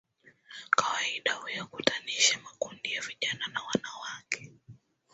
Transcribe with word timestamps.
Kawaida 0.69 1.33
huyakutanisha 1.33 2.39
makundi 2.39 2.93
ya 2.93 3.01
vijana 3.01 3.47
na 3.47 3.61
wanawake 3.61 4.51